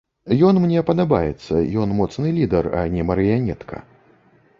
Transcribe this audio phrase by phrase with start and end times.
[0.47, 3.75] Ён мне падабаецца, ён моцны лідэр, а не марыянетка.